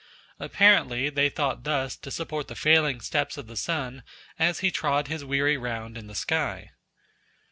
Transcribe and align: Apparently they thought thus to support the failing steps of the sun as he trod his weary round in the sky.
Apparently 0.39 1.11
they 1.11 1.29
thought 1.29 1.63
thus 1.63 1.95
to 1.95 2.09
support 2.09 2.47
the 2.47 2.55
failing 2.55 3.01
steps 3.01 3.37
of 3.37 3.45
the 3.45 3.55
sun 3.55 4.01
as 4.39 4.61
he 4.61 4.71
trod 4.71 5.09
his 5.09 5.23
weary 5.23 5.57
round 5.57 5.95
in 5.95 6.07
the 6.07 6.15
sky. 6.15 6.71